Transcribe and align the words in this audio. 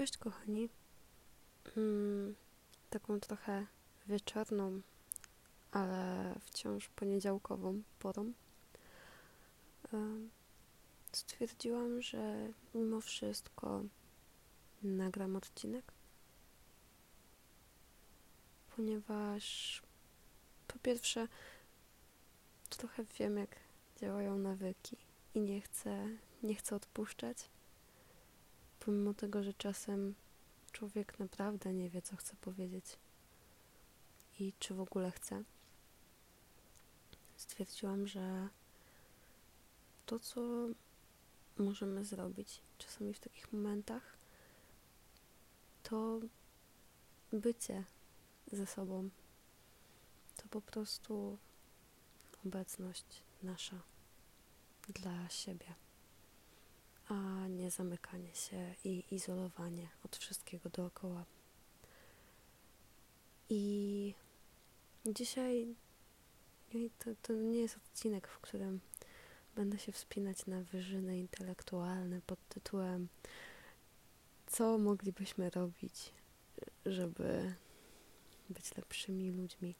Cześć 0.00 0.18
kochani. 0.18 0.68
Mm, 1.76 2.34
taką 2.90 3.20
trochę 3.20 3.66
wieczorną, 4.06 4.80
ale 5.72 6.34
wciąż 6.40 6.88
poniedziałkową 6.88 7.82
porą 7.98 8.32
stwierdziłam, 11.12 12.02
że 12.02 12.48
mimo 12.74 13.00
wszystko 13.00 13.82
nagram 14.82 15.36
odcinek, 15.36 15.92
ponieważ 18.76 19.82
po 20.68 20.78
pierwsze 20.78 21.28
trochę 22.70 23.04
wiem 23.18 23.36
jak 23.36 23.56
działają 23.96 24.38
nawyki 24.38 24.96
i 25.34 25.40
nie 25.40 25.60
chcę, 25.60 26.08
nie 26.42 26.54
chcę 26.54 26.76
odpuszczać 26.76 27.48
pomimo 28.80 29.14
tego, 29.14 29.42
że 29.42 29.54
czasem 29.54 30.14
człowiek 30.72 31.18
naprawdę 31.18 31.72
nie 31.72 31.90
wie, 31.90 32.02
co 32.02 32.16
chce 32.16 32.36
powiedzieć 32.40 32.84
i 34.38 34.52
czy 34.58 34.74
w 34.74 34.80
ogóle 34.80 35.10
chce, 35.10 35.42
stwierdziłam, 37.36 38.06
że 38.06 38.48
to, 40.06 40.18
co 40.18 40.40
możemy 41.58 42.04
zrobić 42.04 42.60
czasami 42.78 43.14
w 43.14 43.20
takich 43.20 43.52
momentach, 43.52 44.16
to 45.82 46.20
bycie 47.32 47.84
ze 48.52 48.66
sobą. 48.66 49.08
To 50.36 50.48
po 50.50 50.60
prostu 50.60 51.38
obecność 52.46 53.22
nasza 53.42 53.76
dla 54.88 55.28
siebie 55.28 55.74
a 57.10 57.48
nie 57.48 57.70
zamykanie 57.70 58.34
się 58.34 58.74
i 58.84 59.04
izolowanie 59.10 59.88
od 60.04 60.16
wszystkiego 60.16 60.70
dookoła. 60.70 61.24
I 63.48 64.14
dzisiaj 65.06 65.74
to, 66.98 67.10
to 67.22 67.32
nie 67.32 67.60
jest 67.60 67.76
odcinek, 67.76 68.28
w 68.28 68.38
którym 68.38 68.80
będę 69.54 69.78
się 69.78 69.92
wspinać 69.92 70.46
na 70.46 70.62
wyżyny 70.62 71.18
intelektualne 71.18 72.20
pod 72.26 72.48
tytułem 72.48 73.08
co 74.50 74.78
moglibyśmy 74.78 75.50
robić, 75.50 76.12
żeby 76.86 77.54
być 78.50 78.76
lepszymi 78.76 79.30
ludźmi. 79.30 79.74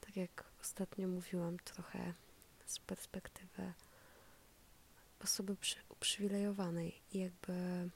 Tak 0.00 0.16
jak 0.16 0.44
ostatnio 0.60 1.08
mówiłam, 1.08 1.56
trochę 1.58 2.14
z 2.66 2.78
perspektywy 2.78 3.72
osoby 5.26 5.56
przy, 5.56 5.76
uprzywilejowanej 5.88 7.02
i 7.12 7.18
jakby 7.18 7.90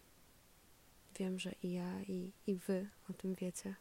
wiem, 1.19 1.39
że 1.39 1.53
i 1.63 1.73
ja, 1.73 2.03
i, 2.03 2.33
i 2.47 2.55
wy 2.55 2.89
o 3.11 3.13
tym 3.13 3.35
wiecie, 3.35 3.75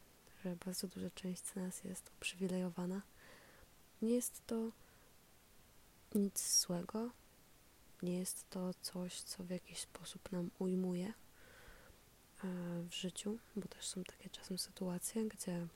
że 0.43 0.55
bardzo 0.65 0.87
duża 0.87 1.09
część 1.09 1.45
z 1.45 1.55
nas 1.55 1.83
jest 1.83 2.11
uprzywilejowana. 2.17 3.01
Nie 4.01 4.15
jest 4.15 4.47
to 4.47 4.71
nic 6.15 6.61
złego, 6.61 7.09
nie 8.01 8.19
jest 8.19 8.49
to 8.49 8.73
coś, 8.81 9.21
co 9.21 9.43
w 9.43 9.49
jakiś 9.49 9.79
sposób 9.79 10.31
nam 10.31 10.51
ujmuje 10.59 11.07
e, 11.07 11.13
w 12.89 12.93
życiu, 12.93 13.39
bo 13.55 13.67
też 13.67 13.87
są 13.87 14.03
takie 14.03 14.29
czasem 14.29 14.57
sytuacje, 14.57 15.25
gdzie 15.25 15.67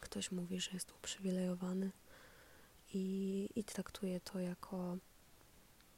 ktoś 0.00 0.30
mówi, 0.30 0.60
że 0.60 0.70
jest 0.70 0.92
uprzywilejowany 0.92 1.90
i, 2.94 3.48
i 3.56 3.64
traktuje 3.64 4.20
to 4.20 4.40
jako 4.40 4.98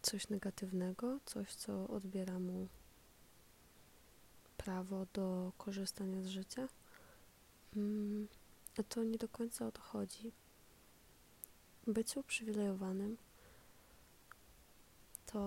coś 0.03 0.29
negatywnego, 0.29 1.19
coś, 1.25 1.55
co 1.55 1.89
odbiera 1.89 2.39
mu 2.39 2.69
prawo 4.57 5.07
do 5.13 5.53
korzystania 5.59 6.23
z 6.23 6.27
życia. 6.27 6.69
Mm, 7.77 8.29
a 8.79 8.83
to 8.83 9.05
nie 9.05 9.19
do 9.19 9.29
końca 9.29 9.67
o 9.67 9.73
to 9.73 9.81
chodzi. 9.81 10.33
Bycie 11.87 12.21
uprzywilejowanym 12.21 13.17
to 15.27 15.41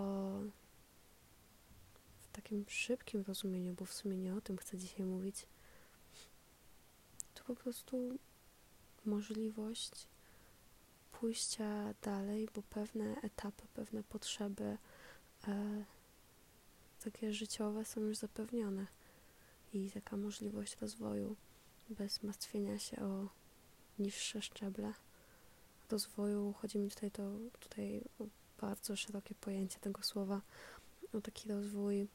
w 2.22 2.31
takim 2.31 2.66
szybkim 2.67 3.23
rozumieniu, 3.27 3.73
bo 3.73 3.85
w 3.85 3.94
sumie 3.94 4.17
nie 4.17 4.35
o 4.35 4.41
tym 4.41 4.57
chcę 4.57 4.77
dzisiaj 4.77 5.06
mówić, 5.06 5.45
to 7.33 7.44
po 7.44 7.56
prostu 7.56 8.17
możliwość 9.06 10.07
pójścia 11.23 11.94
dalej, 12.01 12.50
bo 12.56 12.61
pewne 12.61 13.22
etapy, 13.22 13.63
pewne 13.73 14.03
potrzeby 14.03 14.78
e, 15.47 15.84
takie 17.03 17.34
życiowe 17.34 17.85
są 17.85 18.01
już 18.01 18.17
zapewnione 18.17 18.88
i 19.73 19.91
taka 19.91 20.17
możliwość 20.17 20.78
rozwoju 20.81 21.35
bez 21.89 22.23
martwienia 22.23 22.79
się 22.79 22.97
o 23.01 23.29
niższe 24.00 24.41
szczeble 24.41 24.94
rozwoju. 25.89 26.53
Chodzi 26.62 26.79
mi 26.79 26.89
tutaj, 26.89 27.12
to, 27.12 27.23
tutaj 27.59 28.01
o 28.19 28.23
bardzo 28.62 28.95
szerokie 28.95 29.35
pojęcie 29.35 29.79
tego 29.79 30.03
słowa, 30.03 30.41
o 31.13 31.22
taki 31.22 31.50
rozwój, 31.50 32.07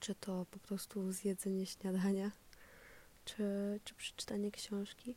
czy 0.00 0.14
to 0.14 0.46
po 0.50 0.58
prostu 0.58 1.12
zjedzenie 1.12 1.66
śniadania, 1.66 2.30
czy, 3.24 3.44
czy 3.84 3.94
przeczytanie 3.94 4.50
książki. 4.50 5.16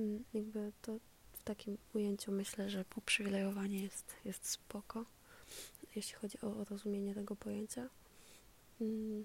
Mm, 0.00 0.24
jakby 0.34 0.72
to, 0.82 0.98
w 1.42 1.44
takim 1.44 1.78
ujęciu 1.94 2.32
myślę, 2.32 2.70
że 2.70 2.84
uprzywilejowanie 2.96 3.82
jest, 3.82 4.16
jest 4.24 4.48
spoko, 4.48 5.04
jeśli 5.96 6.14
chodzi 6.14 6.40
o 6.40 6.64
rozumienie 6.64 7.14
tego 7.14 7.36
pojęcia. 7.36 7.88
Mm, 8.80 9.24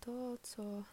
to, 0.00 0.38
co 0.42 0.84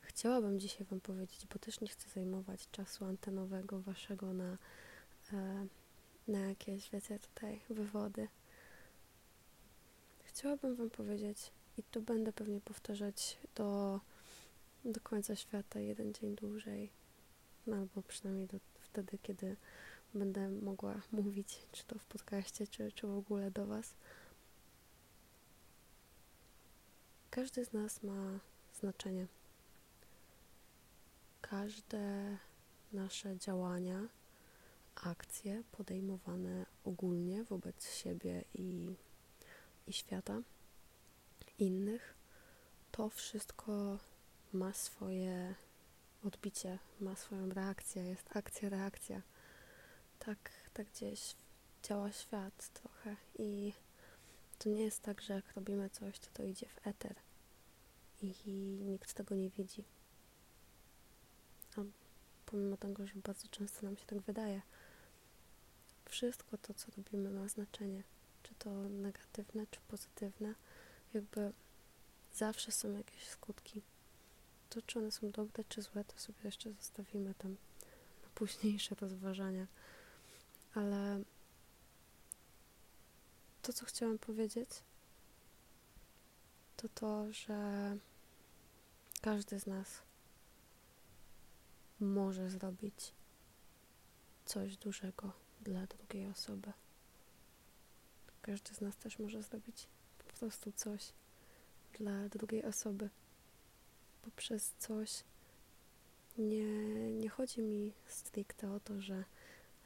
chciałabym 0.00 0.60
dzisiaj 0.60 0.86
Wam 0.86 1.00
powiedzieć, 1.00 1.46
bo 1.52 1.58
też 1.58 1.80
nie 1.80 1.88
chcę 1.88 2.08
zajmować 2.08 2.70
czasu 2.70 3.04
antenowego 3.04 3.80
Waszego 3.80 4.32
na, 4.32 4.58
e, 5.32 5.66
na 6.28 6.38
jakieś, 6.38 6.90
wiecie, 6.90 7.18
tutaj 7.18 7.60
wywody. 7.70 8.28
Chciałabym 10.24 10.76
Wam 10.76 10.90
powiedzieć, 10.90 11.52
i 11.78 11.82
to 11.82 12.00
będę 12.00 12.32
pewnie 12.32 12.60
powtarzać 12.60 13.38
do, 13.54 14.00
do 14.84 15.00
końca 15.00 15.36
świata, 15.36 15.80
jeden 15.80 16.14
dzień 16.14 16.36
dłużej, 16.36 16.90
albo 17.74 18.02
przynajmniej 18.02 18.46
do 18.46 18.58
wtedy, 18.80 19.18
kiedy 19.22 19.56
będę 20.14 20.48
mogła 20.48 20.94
mówić, 21.12 21.66
czy 21.72 21.84
to 21.84 21.98
w 21.98 22.04
podcaście, 22.04 22.66
czy, 22.66 22.92
czy 22.92 23.06
w 23.06 23.16
ogóle 23.16 23.50
do 23.50 23.66
Was. 23.66 23.94
Każdy 27.30 27.64
z 27.64 27.72
nas 27.72 28.02
ma 28.02 28.38
znaczenie. 28.80 29.26
Każde 31.40 32.36
nasze 32.92 33.38
działania, 33.38 34.08
akcje 34.94 35.62
podejmowane 35.72 36.66
ogólnie 36.84 37.44
wobec 37.44 37.94
siebie 37.94 38.44
i, 38.54 38.96
i 39.86 39.92
świata, 39.92 40.42
innych, 41.58 42.14
to 42.90 43.08
wszystko 43.08 43.98
ma 44.52 44.72
swoje 44.72 45.54
odbicie, 46.24 46.78
ma 47.00 47.16
swoją 47.16 47.48
reakcję, 47.48 48.02
jest 48.02 48.36
akcja, 48.36 48.68
reakcja. 48.68 49.22
Tak, 50.18 50.50
tak 50.74 50.86
gdzieś 50.86 51.34
działa 51.82 52.12
świat 52.12 52.68
trochę 52.68 53.16
i 53.38 53.72
to 54.58 54.68
nie 54.68 54.84
jest 54.84 55.02
tak, 55.02 55.20
że 55.20 55.34
jak 55.34 55.52
robimy 55.54 55.90
coś, 55.90 56.18
to 56.18 56.26
to 56.32 56.42
idzie 56.42 56.66
w 56.66 56.86
eter 56.86 57.14
i, 58.22 58.34
nikt 58.82 59.14
tego 59.14 59.34
nie 59.34 59.50
widzi. 59.50 59.84
A 61.76 61.80
pomimo 62.46 62.76
tego, 62.76 63.06
że 63.06 63.14
bardzo 63.14 63.48
często 63.48 63.86
nam 63.86 63.96
się 63.96 64.06
tak 64.06 64.20
wydaje, 64.20 64.62
wszystko 66.04 66.58
to, 66.58 66.74
co 66.74 66.86
robimy, 66.96 67.30
ma 67.30 67.48
znaczenie. 67.48 68.02
Czy 68.42 68.54
to 68.54 68.70
negatywne, 68.88 69.66
czy 69.70 69.80
pozytywne, 69.88 70.54
jakby 71.14 71.52
zawsze 72.32 72.72
są 72.72 72.92
jakieś 72.92 73.28
skutki 73.28 73.82
to, 74.70 74.82
czy 74.82 74.98
one 74.98 75.10
są 75.10 75.30
dobre, 75.30 75.64
czy 75.68 75.82
złe, 75.82 76.04
to 76.04 76.18
sobie 76.18 76.38
jeszcze 76.44 76.72
zostawimy 76.72 77.34
tam 77.34 77.50
na 78.22 78.28
późniejsze 78.34 78.94
rozważania. 78.94 79.66
Ale 80.74 81.22
to, 83.62 83.72
co 83.72 83.86
chciałam 83.86 84.18
powiedzieć, 84.18 84.68
to 86.76 86.88
to, 86.88 87.32
że 87.32 87.96
każdy 89.20 89.60
z 89.60 89.66
nas 89.66 90.02
może 92.00 92.50
zrobić 92.50 93.12
coś 94.44 94.76
dużego 94.76 95.32
dla 95.60 95.86
drugiej 95.86 96.26
osoby. 96.26 96.72
Każdy 98.42 98.74
z 98.74 98.80
nas 98.80 98.96
też 98.96 99.18
może 99.18 99.42
zrobić 99.42 99.86
po 100.18 100.24
prostu 100.24 100.72
coś 100.72 101.12
dla 101.98 102.28
drugiej 102.28 102.64
osoby 102.64 103.10
poprzez 104.22 104.72
coś. 104.78 105.24
Nie, 106.38 106.64
nie 107.12 107.28
chodzi 107.28 107.60
mi 107.60 107.92
stricte 108.06 108.72
o 108.72 108.80
to, 108.80 109.00
że 109.00 109.24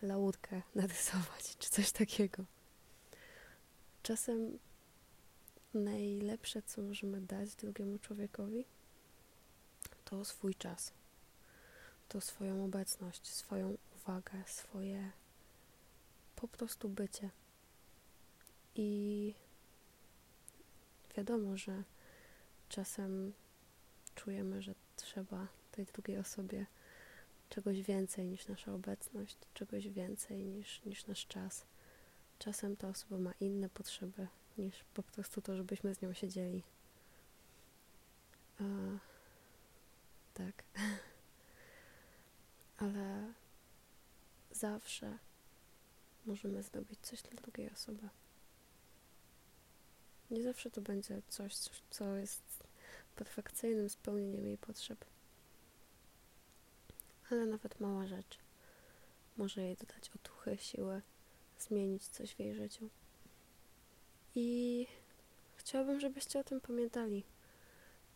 laurkę 0.02 0.62
narysować 0.74 1.56
czy 1.58 1.70
coś 1.70 1.92
takiego. 1.92 2.44
Czasem 4.02 4.58
najlepsze, 5.74 6.62
co 6.62 6.82
możemy 6.82 7.20
dać 7.20 7.54
drugiemu 7.54 7.98
człowiekowi, 7.98 8.64
to 10.04 10.24
swój 10.24 10.54
czas, 10.54 10.92
to 12.08 12.20
swoją 12.20 12.64
obecność, 12.64 13.26
swoją 13.26 13.76
uwagę, 13.96 14.44
swoje 14.46 15.10
po 16.36 16.48
prostu 16.48 16.88
bycie. 16.88 17.30
I 18.74 19.34
wiadomo, 21.16 21.56
że 21.56 21.82
czasem 22.68 23.32
czujemy, 24.14 24.62
że 24.62 24.74
trzeba 24.96 25.46
tej 25.70 25.84
drugiej 25.84 26.18
osobie 26.18 26.66
czegoś 27.48 27.82
więcej 27.82 28.26
niż 28.26 28.48
nasza 28.48 28.72
obecność, 28.72 29.36
czegoś 29.54 29.88
więcej 29.88 30.44
niż, 30.44 30.84
niż 30.84 31.06
nasz 31.06 31.26
czas. 31.26 31.64
Czasem 32.38 32.76
ta 32.76 32.88
osoba 32.88 33.18
ma 33.18 33.32
inne 33.40 33.68
potrzeby 33.68 34.28
niż 34.58 34.84
po 34.94 35.02
prostu 35.02 35.42
to, 35.42 35.56
żebyśmy 35.56 35.94
z 35.94 36.02
nią 36.02 36.12
siedzieli. 36.12 36.62
A, 38.60 38.64
tak. 40.34 40.64
Ale 42.84 43.32
zawsze 44.50 45.18
możemy 46.26 46.62
zrobić 46.62 47.00
coś 47.00 47.22
dla 47.22 47.42
drugiej 47.42 47.70
osoby. 47.70 48.08
Nie 50.30 50.42
zawsze 50.42 50.70
to 50.70 50.80
będzie 50.80 51.22
coś, 51.28 51.54
co 51.90 52.16
jest 52.16 52.64
perfekcyjnym 53.14 53.88
spełnieniem 53.88 54.46
jej 54.46 54.58
potrzeb. 54.58 55.04
Ale 57.30 57.46
nawet 57.46 57.80
mała 57.80 58.06
rzecz 58.06 58.38
może 59.36 59.62
jej 59.62 59.76
dodać 59.76 60.10
otuchy, 60.14 60.56
siłę, 60.58 61.02
zmienić 61.58 62.08
coś 62.08 62.34
w 62.34 62.38
jej 62.38 62.54
życiu. 62.54 62.90
I 64.34 64.86
chciałabym, 65.56 66.00
żebyście 66.00 66.38
o 66.38 66.44
tym 66.44 66.60
pamiętali. 66.60 67.24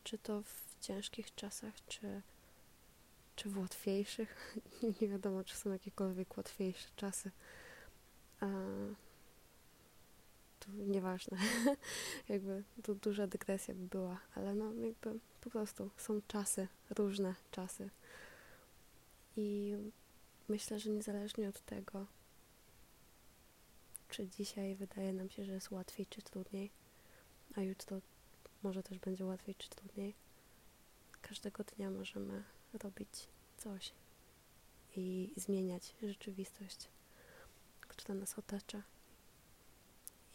Czy 0.05 0.19
to 0.19 0.43
w 0.43 0.77
ciężkich 0.81 1.35
czasach, 1.35 1.75
czy, 1.89 2.23
czy 3.37 3.49
w 3.49 3.59
łatwiejszych. 3.59 4.57
Nie 5.01 5.09
wiadomo, 5.09 5.45
czy 5.45 5.57
są 5.57 5.73
jakiekolwiek 5.73 6.37
łatwiejsze 6.37 6.89
czasy. 6.97 7.31
A, 8.41 8.47
nieważne. 10.75 11.39
jakby 12.29 12.65
tu 12.83 12.95
duża 12.95 13.27
dygresja 13.27 13.75
by 13.75 13.87
była, 13.87 14.21
ale 14.35 14.55
no 14.55 14.73
jakby 14.73 15.21
po 15.41 15.51
prostu 15.51 15.91
są 15.97 16.21
czasy, 16.29 16.69
różne 16.91 17.35
czasy. 17.51 17.91
I 19.37 19.77
myślę, 20.49 20.79
że 20.79 20.91
niezależnie 20.91 21.49
od 21.49 21.61
tego, 21.61 22.07
czy 24.09 24.29
dzisiaj 24.29 24.75
wydaje 24.75 25.13
nam 25.13 25.31
się, 25.31 25.45
że 25.45 25.53
jest 25.53 25.71
łatwiej 25.71 26.07
czy 26.07 26.23
trudniej, 26.23 26.71
a 27.57 27.61
jutro 27.63 28.01
może 28.63 28.83
też 28.83 28.99
będzie 28.99 29.25
łatwiej 29.25 29.55
czy 29.55 29.69
trudniej, 29.69 30.15
każdego 31.23 31.65
dnia 31.65 31.91
możemy 31.91 32.45
robić 32.73 33.29
coś 33.57 33.93
i 34.97 35.33
zmieniać 35.37 35.95
rzeczywistość, 36.03 36.89
która 37.81 38.15
nas 38.15 38.39
otacza. 38.39 38.83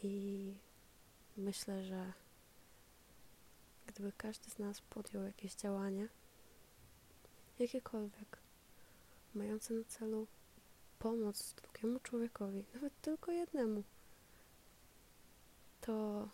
I 0.03 0.53
myślę, 1.38 1.83
że 1.83 2.13
gdyby 3.88 4.11
każdy 4.17 4.50
z 4.50 4.59
nas 4.59 4.81
podjął 4.81 5.23
jakieś 5.23 5.55
działanie, 5.55 6.07
jakiekolwiek, 7.59 8.38
mające 9.35 9.73
na 9.73 9.83
celu 9.83 10.27
pomoc 11.00 11.53
drugiemu 11.53 12.00
człowiekowi, 12.00 12.63
nawet 12.73 13.01
tylko 13.01 13.31
jednemu, 13.31 13.83
to 15.81 16.27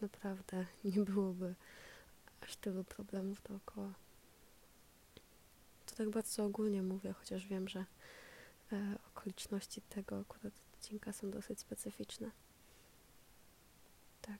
naprawdę 0.00 0.66
nie 0.84 1.04
byłoby 1.04 1.54
aż 2.40 2.56
tylu 2.56 2.84
problemów 2.84 3.42
dookoła. 3.42 3.92
To 5.86 5.94
tak 5.96 6.10
bardzo 6.10 6.44
ogólnie 6.44 6.82
mówię, 6.82 7.12
chociaż 7.12 7.46
wiem, 7.46 7.68
że 7.68 7.84
e, 8.72 8.98
okoliczności 9.08 9.80
tego 9.80 10.18
akurat 10.20 10.52
odcinka 10.74 11.12
są 11.12 11.30
dosyć 11.30 11.60
specyficzne. 11.60 12.30
Tak. 14.22 14.38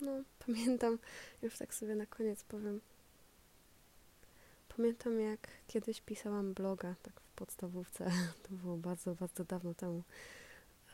No, 0.00 0.22
pamiętam, 0.46 0.98
już 1.42 1.58
tak 1.58 1.74
sobie 1.74 1.94
na 1.94 2.06
koniec 2.06 2.44
powiem. 2.44 2.80
Pamiętam, 4.76 5.20
jak 5.20 5.48
kiedyś 5.66 6.00
pisałam 6.00 6.54
bloga, 6.54 6.94
tak 7.02 7.20
w 7.20 7.30
podstawówce. 7.30 8.10
To 8.42 8.54
było 8.54 8.76
bardzo, 8.76 9.14
bardzo 9.14 9.44
dawno 9.44 9.74
temu. 9.74 10.02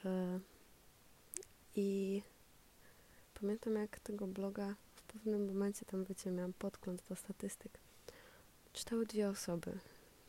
E, 0.05 0.41
I 1.77 2.23
pamiętam, 3.41 3.75
jak 3.75 4.01
tego 4.01 4.27
bloga 4.27 4.75
w 4.95 5.03
pewnym 5.03 5.47
momencie 5.47 5.85
tam, 5.85 6.05
wiecie, 6.05 6.31
miałam 6.31 6.53
podgląd 6.53 7.03
do 7.09 7.17
statystyk. 7.17 7.73
Czytały 8.73 9.07
dwie 9.07 9.29
osoby. 9.29 9.79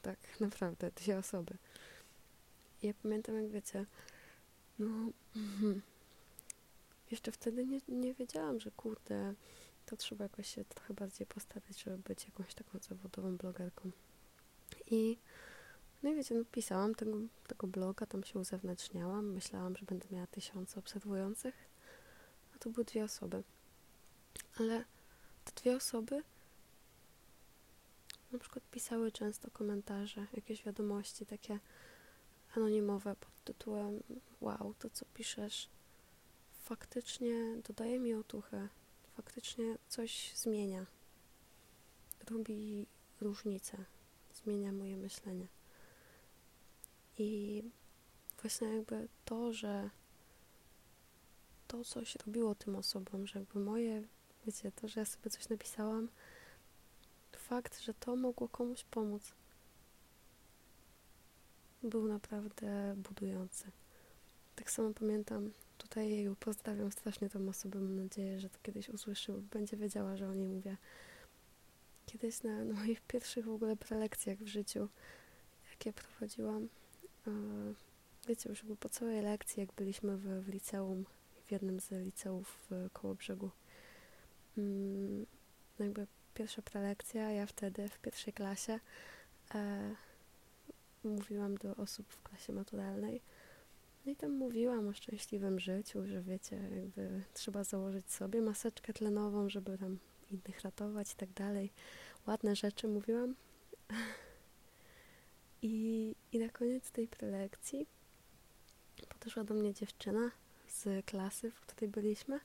Tak, 0.01 0.17
naprawdę, 0.39 0.91
dwie 0.95 1.17
osoby. 1.17 1.57
I 2.81 2.87
ja 2.87 2.93
pamiętam, 3.03 3.35
jak 3.35 3.49
wiecie, 3.49 3.85
no, 4.79 4.89
mhm. 5.35 5.81
Jeszcze 7.13 7.31
wtedy 7.31 7.65
nie, 7.65 7.79
nie 7.87 8.13
wiedziałam, 8.13 8.59
że 8.59 8.71
kurde, 8.71 9.33
to 9.85 9.97
trzeba 9.97 10.25
jakoś 10.25 10.55
się 10.55 10.65
trochę 10.65 10.93
bardziej 10.93 11.27
postarać, 11.27 11.83
żeby 11.83 11.97
być 11.97 12.25
jakąś 12.25 12.53
taką 12.53 12.79
zawodową 12.79 13.37
blogerką. 13.37 13.91
I 14.91 15.17
no 16.03 16.09
i 16.09 16.15
wiecie, 16.15 16.35
no 16.35 16.45
pisałam 16.51 16.95
tego, 16.95 17.17
tego 17.47 17.67
bloga, 17.67 18.05
tam 18.05 18.23
się 18.23 18.39
uzewnętrzniałam, 18.39 19.31
myślałam, 19.31 19.75
że 19.75 19.85
będę 19.85 20.07
miała 20.11 20.27
tysiące 20.27 20.79
obserwujących, 20.79 21.55
a 22.55 22.59
to 22.59 22.69
były 22.69 22.85
dwie 22.85 23.03
osoby. 23.03 23.43
Ale 24.59 24.85
te 25.45 25.61
dwie 25.61 25.75
osoby 25.75 26.23
na 28.31 28.39
przykład 28.39 28.63
pisały 28.71 29.11
często 29.11 29.51
komentarze, 29.51 30.27
jakieś 30.33 30.63
wiadomości 30.63 31.25
takie 31.25 31.59
anonimowe 32.55 33.15
pod 33.15 33.43
tytułem 33.43 34.03
Wow, 34.41 34.73
to 34.79 34.89
co 34.89 35.05
piszesz 35.13 35.69
faktycznie 36.63 37.61
dodaje 37.67 37.99
mi 37.99 38.13
otuchę, 38.13 38.67
faktycznie 39.17 39.77
coś 39.89 40.31
zmienia, 40.35 40.85
robi 42.29 42.87
różnicę, 43.21 43.77
zmienia 44.33 44.71
moje 44.71 44.97
myślenie. 44.97 45.47
I 47.17 47.63
właśnie 48.41 48.67
jakby 48.67 49.07
to, 49.25 49.53
że 49.53 49.89
to 51.67 51.83
coś 51.83 52.15
robiło 52.15 52.55
tym 52.55 52.75
osobom, 52.75 53.27
że 53.27 53.39
jakby 53.39 53.59
moje, 53.59 54.03
wiecie, 54.45 54.71
to, 54.71 54.87
że 54.87 54.99
ja 54.99 55.05
sobie 55.05 55.29
coś 55.29 55.49
napisałam, 55.49 56.09
fakt, 57.37 57.79
że 57.79 57.93
to 57.93 58.15
mogło 58.15 58.47
komuś 58.47 58.83
pomóc, 58.83 59.33
był 61.83 62.07
naprawdę 62.07 62.95
budujący. 62.97 63.65
Tak 64.55 64.71
samo 64.71 64.93
pamiętam, 64.93 65.51
tutaj 65.83 66.09
jej 66.09 66.35
pozdrawiam 66.35 66.91
strasznie 66.91 67.29
tą 67.29 67.49
osobę, 67.49 67.79
mam 67.79 67.95
nadzieję, 67.95 68.39
że 68.39 68.49
to 68.49 68.57
kiedyś 68.63 68.89
usłyszy, 68.89 69.33
będzie 69.51 69.77
wiedziała, 69.77 70.17
że 70.17 70.29
o 70.29 70.33
niej 70.33 70.47
mówię. 70.47 70.77
Kiedyś 72.05 72.43
na, 72.43 72.63
na 72.63 72.73
moich 72.73 73.01
pierwszych 73.01 73.45
w 73.45 73.49
ogóle 73.49 73.75
prelekcjach 73.75 74.37
w 74.37 74.47
życiu, 74.47 74.89
jakie 75.71 75.93
prowadziłam, 75.93 76.69
wiecie, 78.27 78.49
już 78.49 78.65
po 78.79 78.89
całej 78.89 79.21
lekcji, 79.21 79.59
jak 79.61 79.73
byliśmy 79.73 80.17
w, 80.17 80.45
w 80.45 80.49
liceum, 80.49 81.05
w 81.45 81.51
jednym 81.51 81.79
z 81.79 81.91
liceów 81.91 82.57
w 82.69 82.89
Kołobrzegu, 82.93 83.49
mm, 84.57 85.25
no 85.79 85.85
jakby 85.85 86.07
pierwsza 86.33 86.61
prelekcja, 86.61 87.31
ja 87.31 87.45
wtedy 87.45 87.89
w 87.89 87.99
pierwszej 87.99 88.33
klasie 88.33 88.79
e, 89.55 89.95
mówiłam 91.03 91.57
do 91.57 91.75
osób 91.75 92.07
w 92.09 92.23
klasie 92.23 92.53
maturalnej. 92.53 93.21
No 94.05 94.11
i 94.11 94.15
tam 94.15 94.31
mówiłam 94.31 94.87
o 94.87 94.93
szczęśliwym 94.93 95.59
życiu, 95.59 96.07
że 96.07 96.21
wiecie, 96.21 96.55
jakby 96.55 97.23
trzeba 97.33 97.63
założyć 97.63 98.11
sobie 98.11 98.41
maseczkę 98.41 98.93
tlenową, 98.93 99.49
żeby 99.49 99.77
tam 99.77 99.97
innych 100.31 100.61
ratować 100.61 101.11
i 101.11 101.15
tak 101.15 101.33
dalej. 101.33 101.71
Ładne 102.27 102.55
rzeczy 102.55 102.87
mówiłam. 102.87 103.35
I, 105.61 106.15
I 106.31 106.39
na 106.39 106.49
koniec 106.49 106.91
tej 106.91 107.07
prelekcji 107.07 107.87
podeszła 109.09 109.43
do 109.43 109.53
mnie 109.53 109.73
dziewczyna 109.73 110.31
z 110.67 111.05
klasy, 111.05 111.51
w 111.51 111.61
której 111.61 111.89
byliśmy 111.89 112.39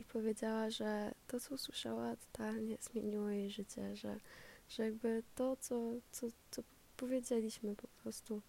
i 0.00 0.04
powiedziała, 0.04 0.70
że 0.70 1.14
to, 1.26 1.40
co 1.40 1.54
usłyszała, 1.54 2.16
totalnie 2.16 2.76
zmieniło 2.80 3.28
jej 3.28 3.50
życie, 3.50 3.96
że, 3.96 4.20
że 4.68 4.84
jakby 4.84 5.22
to, 5.34 5.56
co, 5.56 5.92
co, 6.12 6.26
co 6.50 6.62
powiedzieliśmy 6.96 7.76
po 7.76 7.88
prostu, 7.88 8.42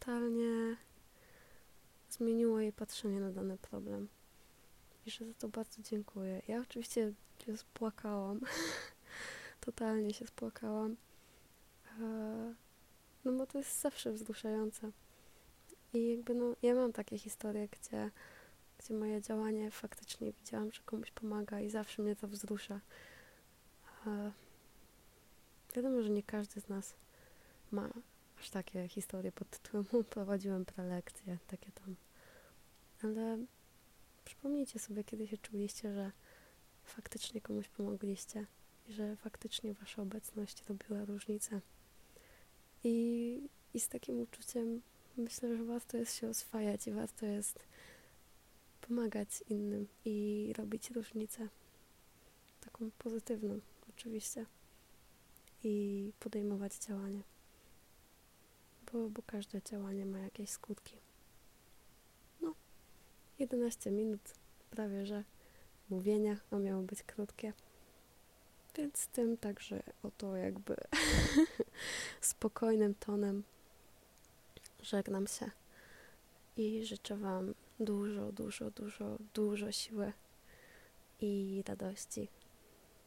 totalnie 0.00 0.76
zmieniło 2.10 2.60
jej 2.60 2.72
patrzenie 2.72 3.20
na 3.20 3.30
dany 3.30 3.58
problem. 3.58 4.08
I 5.06 5.10
że 5.10 5.26
za 5.26 5.34
to 5.34 5.48
bardzo 5.48 5.82
dziękuję. 5.82 6.42
Ja 6.48 6.60
oczywiście 6.60 7.12
się 7.46 7.56
spłakałam. 7.56 8.40
totalnie 9.66 10.14
się 10.14 10.26
spłakałam. 10.26 10.96
no 13.24 13.32
bo 13.32 13.46
to 13.46 13.58
jest 13.58 13.80
zawsze 13.80 14.12
wzruszające. 14.12 14.90
I 15.94 16.10
jakby 16.10 16.34
no, 16.34 16.54
ja 16.62 16.74
mam 16.74 16.92
takie 16.92 17.18
historie, 17.18 17.68
gdzie, 17.68 18.10
gdzie 18.78 18.94
moje 18.94 19.22
działanie 19.22 19.70
faktycznie 19.70 20.32
widziałam, 20.32 20.72
że 20.72 20.80
komuś 20.84 21.10
pomaga 21.10 21.60
i 21.60 21.70
zawsze 21.70 22.02
mnie 22.02 22.16
to 22.16 22.28
wzrusza. 22.28 22.80
A 24.06 24.10
wiadomo, 25.74 26.02
że 26.02 26.10
nie 26.10 26.22
każdy 26.22 26.60
z 26.60 26.68
nas 26.68 26.94
ma 27.70 27.90
aż 28.40 28.50
takie 28.50 28.88
historie 28.88 29.32
pod 29.32 29.50
tytułem 29.50 29.84
prowadziłem 30.10 30.64
prelekcje, 30.64 31.38
takie 31.46 31.72
tam. 31.72 31.96
Ale 33.02 33.38
przypomnijcie 34.24 34.78
sobie, 34.78 35.04
kiedy 35.04 35.28
się 35.28 35.38
czuliście, 35.38 35.94
że 35.94 36.12
faktycznie 36.84 37.40
komuś 37.40 37.68
pomogliście 37.68 38.46
i 38.88 38.92
że 38.92 39.16
faktycznie 39.16 39.74
wasza 39.74 40.02
obecność 40.02 40.62
robiła 40.68 41.04
różnicę. 41.04 41.60
I, 42.84 43.48
i 43.74 43.80
z 43.80 43.88
takim 43.88 44.20
uczuciem 44.20 44.82
myślę, 45.16 45.56
że 45.56 45.64
warto 45.64 45.96
jest 45.96 46.14
się 46.14 46.28
oswajać 46.28 46.86
i 46.86 46.92
warto 46.92 47.26
jest 47.26 47.58
pomagać 48.80 49.28
innym 49.48 49.88
i 50.04 50.52
robić 50.58 50.90
różnicę. 50.90 51.48
Taką 52.60 52.90
pozytywną, 52.98 53.60
oczywiście. 53.88 54.46
I 55.64 56.12
podejmować 56.20 56.78
działanie. 56.78 57.22
Bo, 58.92 59.08
bo 59.08 59.22
każde 59.26 59.62
działanie 59.62 60.06
ma 60.06 60.18
jakieś 60.18 60.50
skutki. 60.50 60.96
No, 62.40 62.54
11 63.38 63.90
minut, 63.90 64.20
prawie 64.70 65.06
że 65.06 65.24
mówienia, 65.90 66.36
a 66.50 66.56
miało 66.56 66.82
być 66.82 67.02
krótkie. 67.02 67.52
Więc 68.76 69.06
tym 69.06 69.36
także 69.36 69.82
oto 70.02 70.36
jakby 70.36 70.76
spokojnym 72.20 72.94
tonem 72.94 73.42
żegnam 74.82 75.26
się 75.26 75.50
i 76.56 76.84
życzę 76.84 77.16
Wam 77.16 77.54
dużo, 77.80 78.32
dużo, 78.32 78.70
dużo, 78.70 79.18
dużo 79.34 79.72
siły 79.72 80.12
i 81.20 81.62
radości. 81.66 82.28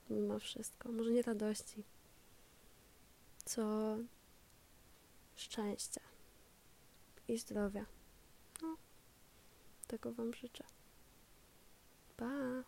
Mimo 0.09 0.39
wszystko. 0.39 0.91
Może 0.91 1.11
nie 1.11 1.21
radości, 1.21 1.83
co 3.45 3.97
szczęścia 5.35 6.01
i 7.27 7.37
zdrowia. 7.37 7.85
No, 8.61 8.77
tego 9.87 10.13
Wam 10.13 10.33
życzę. 10.33 10.63
Pa! 12.17 12.63